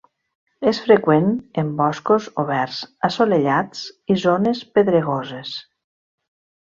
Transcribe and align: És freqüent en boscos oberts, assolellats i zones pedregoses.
És 0.69 0.77
freqüent 0.85 1.27
en 1.63 1.67
boscos 1.81 2.29
oberts, 2.45 2.79
assolellats 3.09 3.85
i 4.15 4.17
zones 4.25 4.63
pedregoses. 4.79 5.53